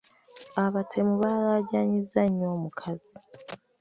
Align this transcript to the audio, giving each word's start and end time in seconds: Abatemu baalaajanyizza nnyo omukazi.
Abatemu 0.63 1.13
baalaajanyizza 1.21 2.21
nnyo 2.27 2.47
omukazi. 2.55 3.15